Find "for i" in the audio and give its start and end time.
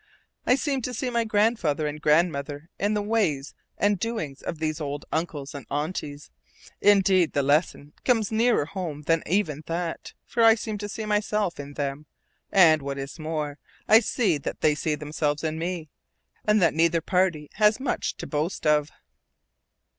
10.25-10.55